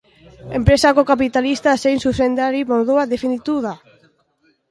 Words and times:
Enpresako 0.59 1.03
kapitalista 1.09 1.75
zein 1.83 2.01
zuzendari 2.07 2.63
moduan 2.71 3.11
definitu 3.13 3.59
da. 3.67 3.77